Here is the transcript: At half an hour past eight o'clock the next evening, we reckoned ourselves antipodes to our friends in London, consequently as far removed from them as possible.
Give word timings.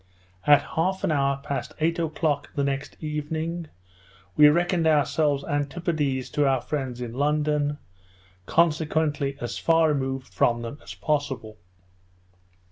At 0.47 0.63
half 0.73 1.03
an 1.03 1.11
hour 1.11 1.39
past 1.43 1.75
eight 1.79 1.99
o'clock 1.99 2.49
the 2.55 2.63
next 2.63 2.97
evening, 3.03 3.67
we 4.35 4.47
reckoned 4.49 4.87
ourselves 4.87 5.43
antipodes 5.43 6.31
to 6.31 6.47
our 6.47 6.59
friends 6.59 7.01
in 7.01 7.13
London, 7.13 7.77
consequently 8.47 9.37
as 9.39 9.59
far 9.59 9.89
removed 9.89 10.33
from 10.33 10.63
them 10.63 10.79
as 10.81 10.95
possible. 10.95 11.59